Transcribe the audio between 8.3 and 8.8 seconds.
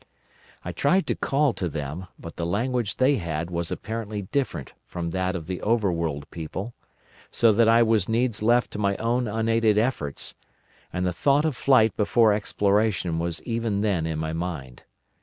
left to